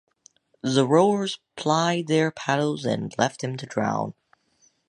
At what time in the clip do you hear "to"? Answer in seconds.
3.57-3.67